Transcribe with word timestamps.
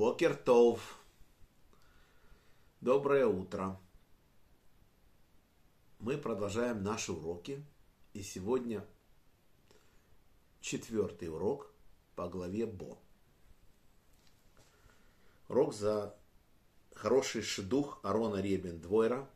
Бокер 0.00 0.34
Тов. 0.34 0.98
Доброе 2.80 3.26
утро. 3.26 3.78
Мы 5.98 6.16
продолжаем 6.16 6.82
наши 6.82 7.12
уроки. 7.12 7.62
И 8.14 8.22
сегодня 8.22 8.82
четвертый 10.62 11.28
урок 11.28 11.70
по 12.16 12.30
главе 12.30 12.64
Бо. 12.64 12.96
Урок 15.50 15.74
за 15.74 16.16
хороший 16.94 17.42
шедух 17.42 18.00
Арона 18.02 18.40
Ребен 18.40 18.80
Двойра, 18.80 19.28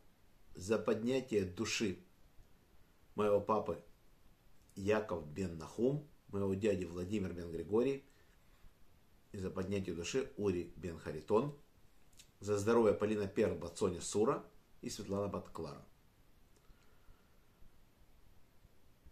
за 0.55 0.79
поднятие 0.79 1.45
души 1.45 1.99
моего 3.13 3.39
папы 3.39 3.83
Яков 4.73 5.27
бен 5.27 5.59
Нахум, 5.59 6.07
моего 6.29 6.55
дяди 6.55 6.85
Владимир 6.85 7.33
бен 7.33 7.51
Григорий, 7.51 8.03
и 9.35 9.37
за 9.37 9.49
поднятие 9.49 9.93
души 9.95 10.31
Ури 10.37 10.71
бен 10.77 10.97
Харитон, 10.97 11.53
за 12.39 12.57
здоровье 12.57 12.93
Полина 12.93 13.27
Перл 13.27 13.55
Бацони 13.55 13.99
Сура 13.99 14.43
и 14.81 14.89
Светлана 14.89 15.27
Батклара. 15.27 15.83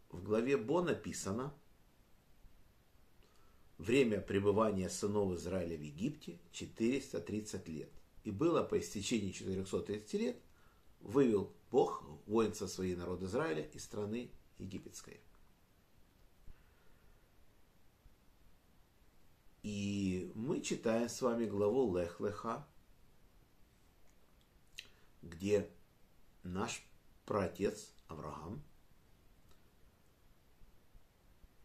В 0.09 0.23
главе 0.23 0.55
Бо 0.57 0.81
написано, 0.81 1.53
время 3.77 4.21
пребывания 4.21 4.89
сынов 4.89 5.33
Израиля 5.33 5.77
в 5.77 5.81
Египте 5.81 6.39
430 6.53 7.67
лет. 7.67 7.91
И 8.23 8.31
было 8.31 8.63
по 8.63 8.79
истечении 8.79 9.31
430 9.31 10.13
лет, 10.13 10.37
вывел 11.01 11.51
Бог 11.69 12.05
воинца 12.27 12.69
своей 12.69 12.95
народ 12.95 13.21
Израиля 13.23 13.63
из 13.73 13.83
страны 13.83 14.31
египетской. 14.57 15.19
И 19.63 20.29
мы 20.35 20.52
читаем 20.63 21.09
с 21.09 21.21
вами 21.21 21.45
главу 21.45 21.95
Лех-Леха, 21.95 22.65
где 25.21 25.69
наш 26.43 26.85
праотец 27.25 27.91
Авраам, 28.07 28.63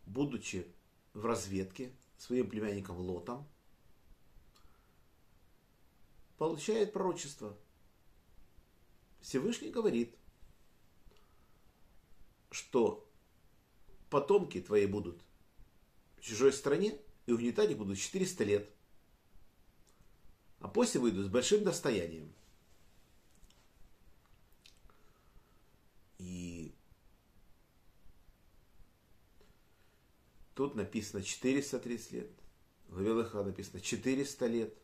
будучи 0.05 0.67
в 1.15 1.25
разведке 1.25 1.93
своим 2.17 2.51
племянником 2.51 2.99
Лотом, 2.99 3.47
получает 6.37 6.93
пророчество. 6.93 7.57
Всевышний 9.21 9.71
говорит, 9.71 10.17
что 12.51 13.09
потомки 14.11 14.61
твои 14.61 14.87
будут 14.87 15.23
в 16.17 16.21
чужой 16.23 16.53
стране, 16.53 16.99
и 17.27 17.33
угнетать 17.33 17.71
их 17.71 17.79
будут 17.79 17.99
400 17.99 18.45
лет. 18.45 18.78
А 20.61 20.69
после 20.69 21.01
выйдут 21.01 21.27
с 21.27 21.29
большим 21.29 21.63
достоянием. 21.65 22.33
И 26.19 26.75
тут 30.55 30.75
написано 30.75 31.23
430 31.23 32.13
лет. 32.13 32.31
В 32.89 32.95
главе 32.95 33.23
Леха 33.23 33.45
написано 33.45 33.81
400 33.81 34.47
лет. 34.47 34.75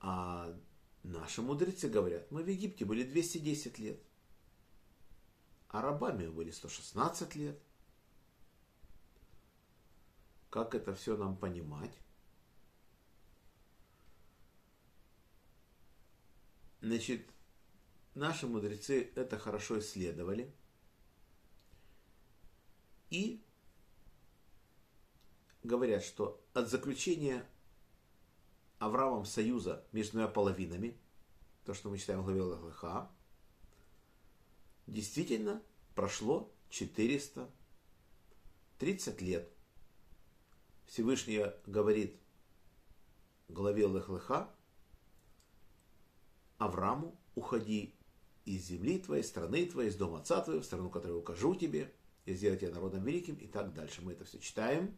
А 0.00 0.56
наши 1.02 1.42
мудрецы 1.42 1.88
говорят, 1.88 2.30
мы 2.30 2.42
в 2.42 2.48
Египте 2.48 2.86
были 2.86 3.02
210 3.04 3.78
лет. 3.78 4.00
А 5.68 5.82
рабами 5.82 6.28
были 6.28 6.50
116 6.50 7.34
лет. 7.34 7.60
Как 10.50 10.74
это 10.74 10.94
все 10.94 11.16
нам 11.16 11.34
понимать? 11.36 11.96
Значит, 16.80 17.30
наши 18.14 18.46
мудрецы 18.48 19.12
это 19.14 19.38
хорошо 19.38 19.78
исследовали. 19.78 20.52
И 23.10 23.44
говорят, 25.62 26.02
что 26.02 26.44
от 26.52 26.68
заключения 26.68 27.46
Авраамом 28.78 29.26
союза 29.26 29.86
между 29.92 30.12
двумя 30.12 30.28
половинами, 30.28 30.96
то, 31.64 31.74
что 31.74 31.90
мы 31.90 31.98
читаем 31.98 32.22
в 32.22 32.24
главе 32.24 32.42
Лахлыха, 32.42 33.08
действительно 34.88 35.62
прошло 35.94 36.52
430 36.70 39.20
лет– 39.20 39.48
Всевышний 40.90 41.46
говорит 41.66 42.18
главе 43.48 43.86
Лехлыха, 43.86 44.50
Аврааму, 46.58 47.16
уходи 47.36 47.94
из 48.44 48.64
земли 48.64 48.98
твоей, 48.98 49.22
страны 49.22 49.66
твоей, 49.66 49.90
из 49.90 49.96
дома 49.96 50.18
отца 50.18 50.40
твоего, 50.40 50.60
в 50.60 50.66
страну, 50.66 50.90
которую 50.90 51.20
укажу 51.20 51.54
тебе, 51.54 51.94
и 52.24 52.34
сделать 52.34 52.60
тебя 52.60 52.72
народом 52.72 53.04
великим, 53.04 53.36
и 53.36 53.46
так 53.46 53.72
дальше. 53.72 54.02
Мы 54.02 54.12
это 54.12 54.24
все 54.24 54.40
читаем. 54.40 54.96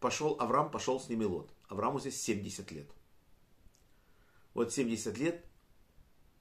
Пошел, 0.00 0.34
Авраам 0.40 0.70
пошел 0.70 0.98
с 0.98 1.10
ними 1.10 1.24
Лот. 1.24 1.52
Аврааму 1.68 2.00
здесь 2.00 2.18
70 2.18 2.70
лет. 2.70 2.90
Вот 4.54 4.72
70 4.72 5.18
лет 5.18 5.44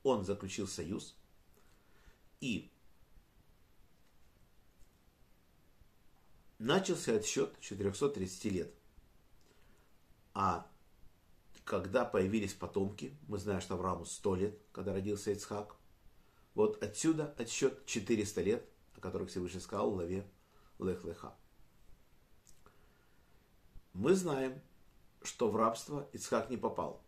он 0.03 0.23
заключил 0.23 0.65
союз, 0.69 1.17
и 2.39 2.71
начался 6.59 7.15
отсчет 7.15 7.59
430 7.59 8.45
лет. 8.45 8.73
А 10.33 10.69
когда 11.63 12.05
появились 12.05 12.53
потомки, 12.53 13.17
мы 13.27 13.37
знаем, 13.37 13.61
что 13.61 13.75
Аврааму 13.75 14.05
100 14.05 14.35
лет, 14.35 14.61
когда 14.71 14.93
родился 14.93 15.31
Ицхак, 15.31 15.75
вот 16.53 16.81
отсюда 16.81 17.35
отсчет 17.37 17.85
400 17.85 18.41
лет, 18.41 18.69
о 18.95 18.99
которых 18.99 19.29
Всевышний 19.29 19.59
сказал 19.59 19.91
в 19.91 19.95
главе 19.95 20.25
Лех-Леха. 20.79 21.35
Мы 23.93 24.15
знаем, 24.15 24.61
что 25.23 25.49
в 25.49 25.55
рабство 25.55 26.07
Ицхак 26.13 26.49
не 26.49 26.57
попал. 26.57 27.03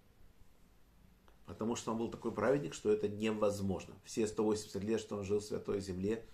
Потому 1.45 1.75
что 1.75 1.91
он 1.91 1.97
был 1.97 2.11
такой 2.11 2.31
праведник, 2.31 2.73
что 2.73 2.91
это 2.91 3.07
невозможно. 3.07 3.95
Все 4.03 4.27
180 4.27 4.83
лет, 4.83 4.99
что 4.99 5.17
он 5.17 5.23
жил 5.23 5.39
в 5.39 5.43
Святой 5.43 5.81
Земле, 5.81 6.27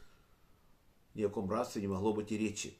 ни 1.14 1.24
о 1.24 1.30
каком 1.30 1.50
рабстве 1.50 1.82
не 1.82 1.88
могло 1.88 2.14
быть 2.14 2.32
и 2.32 2.38
речи. 2.38 2.78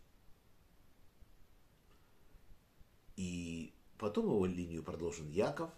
И 3.16 3.74
потом 3.98 4.26
его 4.26 4.46
линию 4.46 4.84
продолжен 4.84 5.30
Яков. 5.30 5.70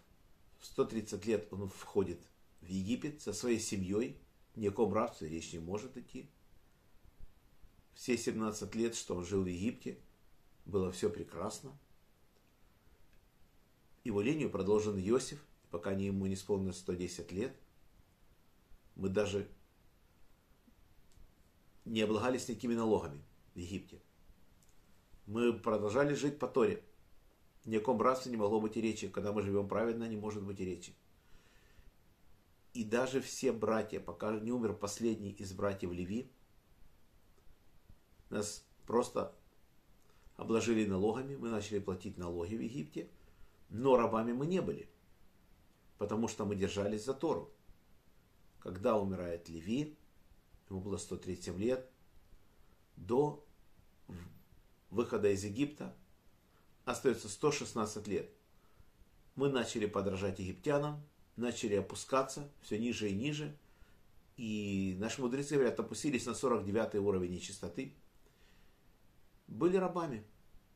В 0.60 0.66
130 0.66 1.26
лет 1.26 1.48
он 1.52 1.70
входит 1.70 2.20
в 2.62 2.68
Египет 2.68 3.22
со 3.22 3.34
своей 3.34 3.60
семьей. 3.60 4.18
Ни 4.56 4.68
о 4.68 4.72
ком 4.72 4.94
рабстве 4.94 5.30
речь 5.30 5.54
не 5.54 5.60
может 5.60 5.98
идти. 5.98 6.30
Все 7.94 8.18
17 8.18 8.74
лет, 8.76 8.96
что 8.96 9.16
он 9.16 9.26
жил 9.26 9.44
в 9.44 9.48
Египте, 9.48 10.00
было 10.66 10.92
все 10.92 11.10
прекрасно. 11.10 11.78
Его 14.04 14.22
линию 14.22 14.50
продолжен 14.50 14.98
Иосиф, 14.98 15.44
пока 15.70 15.94
не 15.94 16.06
ему 16.06 16.26
не 16.28 16.36
исполнилось 16.36 16.78
110 16.78 17.32
лет. 17.32 17.56
Мы 18.96 19.10
даже 19.10 19.48
не 21.86 22.02
облагались 22.02 22.48
никакими 22.48 22.74
налогами 22.74 23.22
в 23.54 23.60
Египте. 23.60 24.02
Мы 25.26 25.54
продолжали 25.54 26.14
жить 26.14 26.40
по 26.40 26.48
Торе. 26.48 26.84
Ни 27.68 27.76
о 27.76 27.82
ком 27.82 27.98
братстве 27.98 28.32
не 28.32 28.38
могло 28.38 28.62
быть 28.62 28.78
и 28.78 28.82
речи. 28.82 29.10
Когда 29.10 29.34
мы 29.34 29.42
живем 29.42 29.68
праведно, 29.68 30.06
не 30.06 30.16
может 30.16 30.42
быть 30.42 30.62
и 30.62 30.66
речи. 30.66 30.96
И 32.74 32.86
даже 32.86 33.20
все 33.20 33.52
братья, 33.52 34.00
пока 34.00 34.32
не 34.40 34.54
умер 34.54 34.74
последний 34.74 35.32
из 35.32 35.52
братьев 35.52 35.92
Леви, 35.92 36.32
нас 38.30 38.66
просто 38.86 39.36
обложили 40.38 40.86
налогами, 40.86 41.36
мы 41.36 41.50
начали 41.50 41.80
платить 41.80 42.18
налоги 42.18 42.56
в 42.56 42.62
Египте, 42.62 43.10
но 43.70 43.98
рабами 43.98 44.32
мы 44.32 44.48
не 44.48 44.62
были, 44.62 44.90
потому 45.98 46.30
что 46.30 46.46
мы 46.46 46.56
держались 46.56 47.04
за 47.04 47.14
Тору. 47.14 47.52
Когда 48.60 48.98
умирает 48.98 49.50
Леви, 49.50 49.98
ему 50.70 50.80
было 50.80 50.96
137 50.96 51.60
лет, 51.60 51.90
до 52.96 53.46
выхода 54.90 55.30
из 55.30 55.44
Египта 55.44 55.94
остается 56.88 57.28
116 57.28 58.08
лет. 58.08 58.32
Мы 59.36 59.50
начали 59.50 59.86
подражать 59.86 60.40
египтянам, 60.40 61.04
начали 61.36 61.76
опускаться 61.76 62.50
все 62.62 62.80
ниже 62.80 63.10
и 63.10 63.14
ниже. 63.14 63.56
И 64.38 64.96
наши 65.00 65.22
мудрецы 65.22 65.56
говорят, 65.56 65.80
опустились 65.80 66.26
на 66.26 66.34
49 66.34 66.96
уровень 66.96 67.32
нечистоты. 67.32 67.94
Были 69.48 69.78
рабами. 69.78 70.26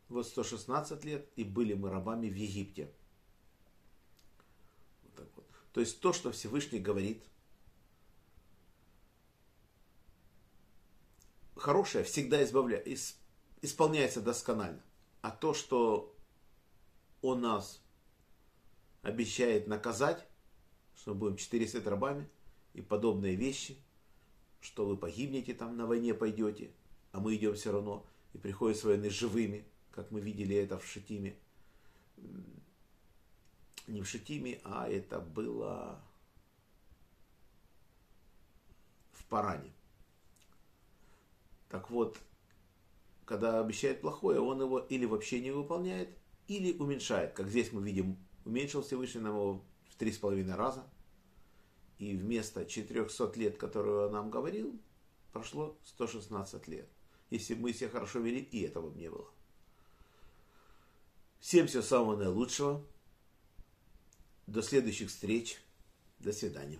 Вот 0.10 0.28
116 0.28 1.06
лет, 1.06 1.30
и 1.38 1.44
были 1.46 1.74
мы 1.74 1.90
рабами 1.90 2.28
в 2.28 2.36
Египте. 2.36 2.92
Вот 5.04 5.16
так 5.16 5.28
вот. 5.36 5.46
То 5.72 5.80
есть 5.80 6.02
то, 6.02 6.12
что 6.12 6.32
Всевышний 6.32 6.80
говорит, 6.80 7.24
хорошее 11.56 12.04
всегда 12.04 12.44
избавля... 12.44 12.84
исполняется 13.62 14.22
досконально. 14.22 14.84
А 15.22 15.32
то, 15.32 15.54
что 15.54 16.16
он 17.22 17.42
нас 17.42 17.82
обещает 19.04 19.68
наказать, 19.68 20.28
что 20.96 21.14
мы 21.14 21.20
будем 21.20 21.38
400 21.38 21.90
рабами 21.90 22.30
и 22.74 22.82
подобные 22.82 23.36
вещи, 23.36 23.78
что 24.62 24.86
вы 24.86 24.98
погибнете 24.98 25.54
там, 25.54 25.78
на 25.78 25.86
войне 25.86 26.14
пойдете, 26.14 26.72
а 27.12 27.20
мы 27.20 27.36
идем 27.36 27.56
все 27.56 27.72
равно, 27.72 28.06
и 28.34 28.38
приходят 28.38 28.78
с 28.78 28.84
войны 28.84 29.10
живыми, 29.10 29.66
как 29.92 30.12
мы 30.12 30.22
видели 30.22 30.56
это 30.56 30.78
в 30.80 30.86
Шитиме. 30.86 31.36
Не 33.88 34.02
в 34.02 34.08
Шитиме, 34.08 34.62
а 34.64 34.88
это 34.88 35.20
было 35.20 36.02
в 39.12 39.26
Паране. 39.26 39.72
Так 41.70 41.90
вот, 41.90 42.18
когда 43.26 43.60
обещает 43.60 44.02
плохое, 44.02 44.40
он 44.40 44.62
его 44.62 44.80
или 44.80 45.06
вообще 45.06 45.42
не 45.42 45.52
выполняет, 45.52 46.10
или 46.48 46.78
уменьшает. 46.78 47.34
Как 47.34 47.48
здесь 47.50 47.72
мы 47.72 47.82
видим, 47.82 48.18
уменьшил 48.46 48.82
Всевышний 48.82 49.22
нам 49.22 49.36
его 49.36 49.64
в 49.90 49.96
три 49.96 50.12
с 50.12 50.18
половиной 50.18 50.56
раза. 50.56 50.84
И 51.98 52.16
вместо 52.16 52.66
400 52.66 53.40
лет, 53.40 53.58
которые 53.58 54.08
он 54.08 54.12
нам 54.12 54.32
говорил, 54.32 54.80
прошло 55.32 55.78
116 55.86 56.68
лет. 56.68 56.90
Если 57.30 57.54
бы 57.54 57.62
мы 57.62 57.74
себя 57.74 57.90
хорошо 57.90 58.20
вели, 58.20 58.40
и 58.40 58.62
этого 58.62 58.90
бы 58.90 59.00
не 59.00 59.10
было. 59.10 59.30
Всем 61.40 61.68
всего 61.68 61.84
самого 61.84 62.18
наилучшего. 62.18 62.86
До 64.48 64.62
следующих 64.62 65.10
встреч. 65.10 65.62
До 66.20 66.34
свидания. 66.34 66.80